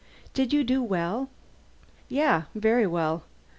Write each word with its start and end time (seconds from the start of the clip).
"Did 0.33 0.51
you 0.51 0.63
do 0.63 0.81
well?" 0.81 1.29
"Yeah. 2.09 2.45
Very 2.55 2.87
well. 2.87 3.25